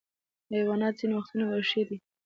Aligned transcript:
حیوانات 0.53 0.93
ځینې 0.99 1.13
وختونه 1.17 1.43
وحشي 1.47 1.81
دي. 1.87 1.97